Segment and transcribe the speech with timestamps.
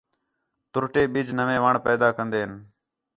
[0.73, 2.47] تُرٹے بِج نوئے وݨ پیدا کندیں